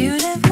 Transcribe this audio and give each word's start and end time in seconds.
beautiful. 0.00 0.49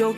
you'll 0.00 0.14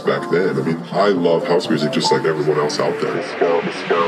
back 0.00 0.30
then. 0.30 0.58
I 0.58 0.62
mean, 0.62 0.82
I 0.92 1.08
love 1.08 1.46
house 1.46 1.68
music 1.68 1.92
just 1.92 2.10
like 2.12 2.24
everyone 2.24 2.58
else 2.58 2.78
out 2.78 3.00
there. 3.00 4.07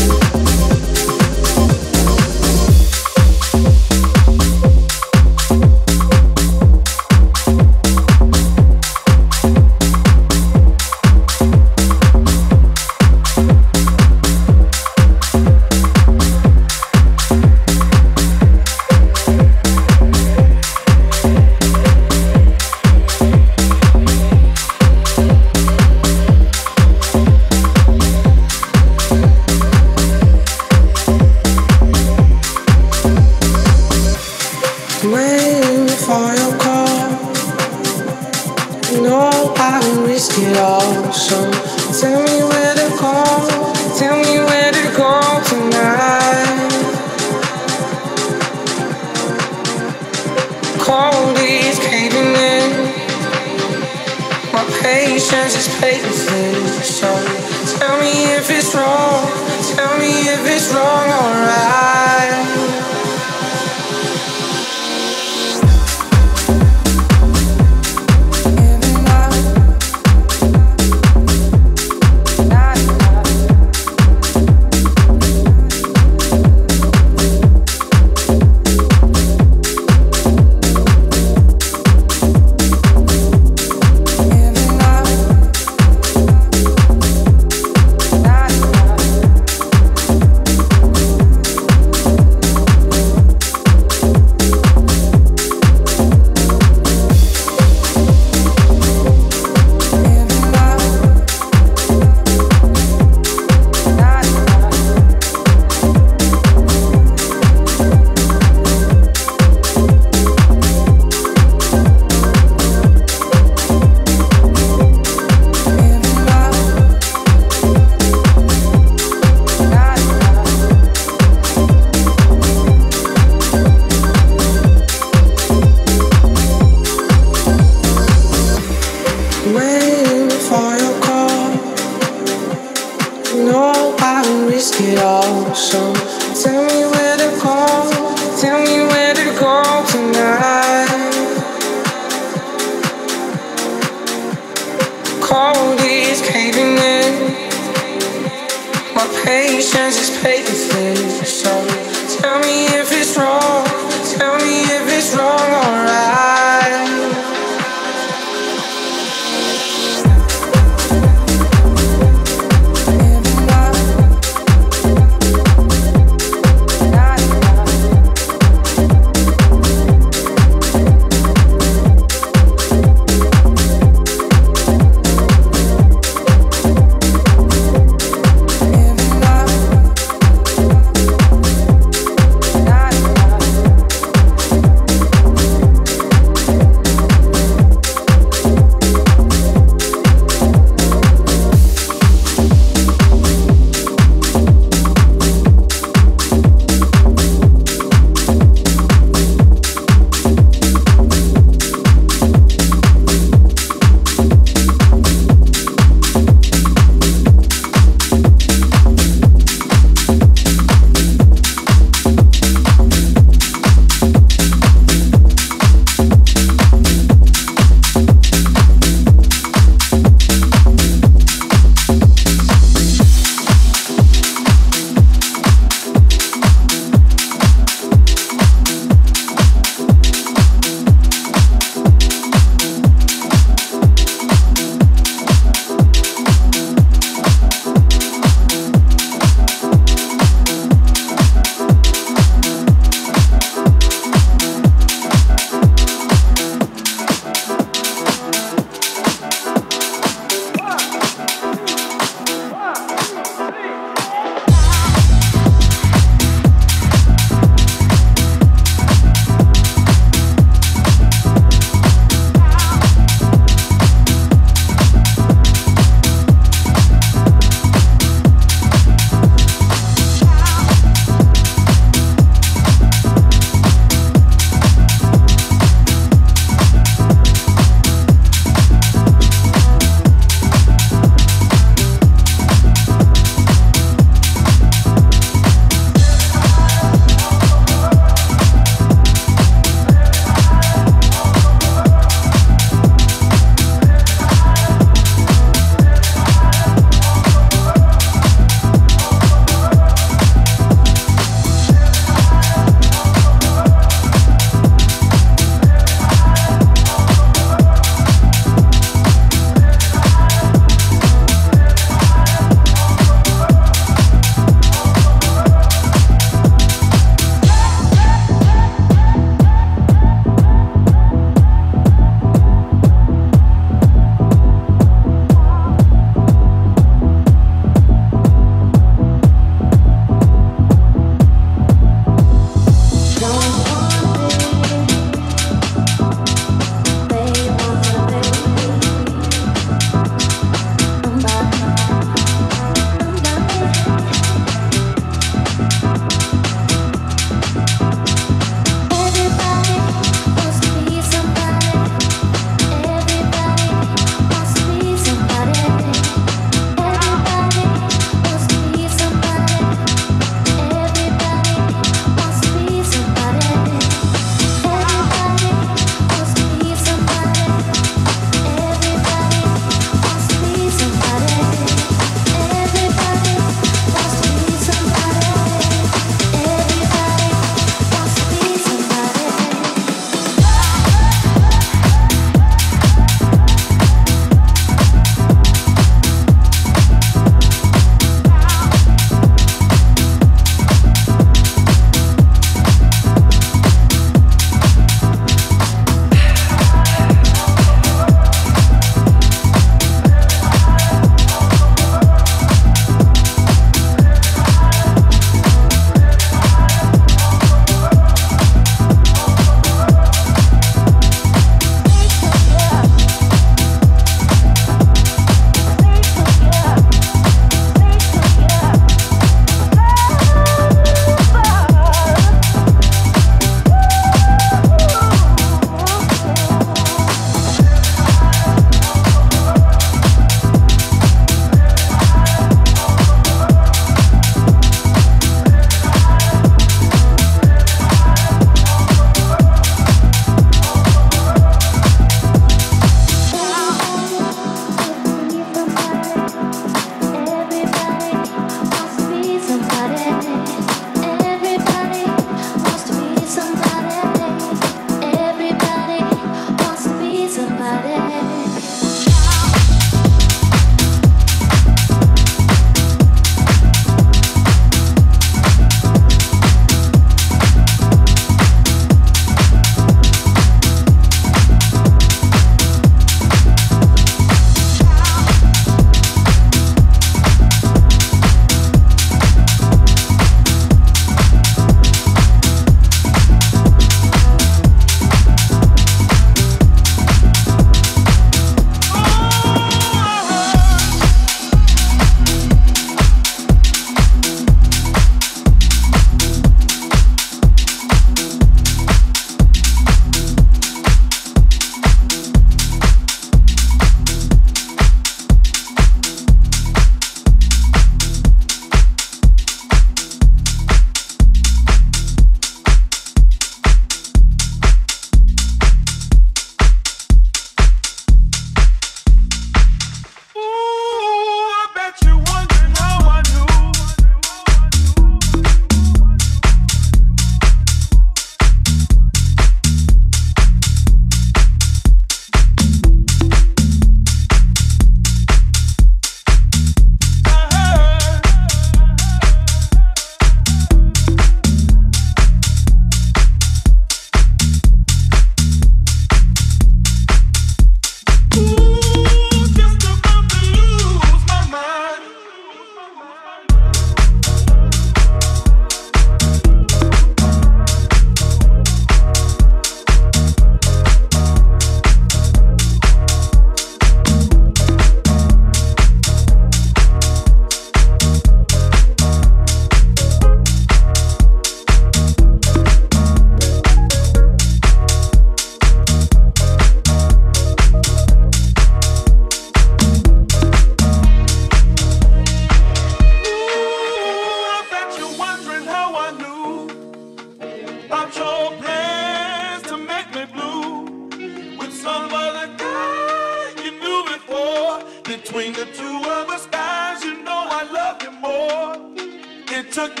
Thank 599.82 600.00